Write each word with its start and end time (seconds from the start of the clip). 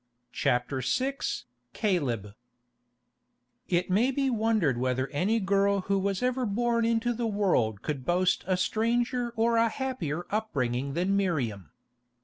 CHAPTER 0.31 0.81
VI 0.81 1.17
CALEB 1.73 2.33
It 3.67 3.91
may 3.91 4.09
be 4.09 4.31
wondered 4.31 4.79
whether 4.79 5.07
any 5.09 5.39
girl 5.39 5.81
who 5.81 5.99
was 5.99 6.23
ever 6.23 6.43
born 6.47 6.85
into 6.85 7.13
the 7.13 7.27
world 7.27 7.83
could 7.83 8.03
boast 8.03 8.43
a 8.47 8.57
stranger 8.57 9.31
or 9.35 9.57
a 9.57 9.69
happier 9.69 10.25
upbringing 10.31 10.93
than 10.95 11.15
Miriam. 11.15 11.69